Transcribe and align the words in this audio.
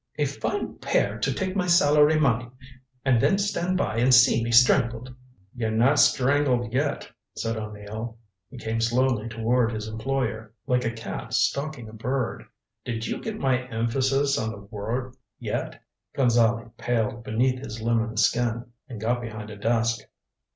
"A 0.17 0.25
fine 0.25 0.79
pair 0.79 1.19
to 1.19 1.31
take 1.31 1.55
my 1.55 1.67
salary 1.67 2.19
money, 2.19 2.49
and 3.05 3.21
then 3.21 3.37
stand 3.37 3.77
by 3.77 3.97
and 3.97 4.11
see 4.11 4.43
me 4.43 4.49
strangled." 4.51 5.13
"You're 5.55 5.69
not 5.69 5.99
strangled 5.99 6.73
yet," 6.73 7.07
said 7.37 7.55
O'Neill. 7.55 8.17
He 8.49 8.57
came 8.57 8.81
slowly 8.81 9.29
toward 9.29 9.71
his 9.71 9.87
employer, 9.87 10.53
like 10.65 10.83
a 10.85 10.89
cat 10.91 11.35
stalking 11.35 11.87
a 11.87 11.93
bird. 11.93 12.45
"Did 12.83 13.05
you 13.05 13.21
get 13.21 13.37
my 13.37 13.67
emphasis 13.67 14.39
on 14.39 14.49
the 14.49 14.57
word 14.61 15.13
yet?" 15.37 15.79
Gonzale 16.17 16.73
paled 16.77 17.23
beneath 17.23 17.59
his 17.63 17.79
lemon 17.79 18.17
skin, 18.17 18.65
and 18.89 18.99
got 18.99 19.21
behind 19.21 19.51
a 19.51 19.55
desk. 19.55 19.99